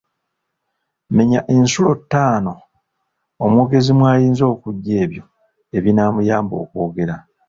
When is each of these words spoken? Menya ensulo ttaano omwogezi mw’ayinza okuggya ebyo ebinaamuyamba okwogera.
Menya 1.15 1.39
ensulo 1.55 1.91
ttaano 2.01 2.53
omwogezi 3.45 3.91
mw’ayinza 3.97 4.43
okuggya 4.53 4.95
ebyo 5.03 5.23
ebinaamuyamba 5.77 6.55
okwogera. 6.63 7.15